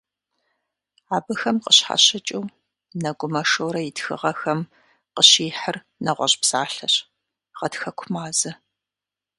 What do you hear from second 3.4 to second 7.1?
Шорэ и тхыгъэхэм къыщихьыр нэгъуэщӀ псалъэщ-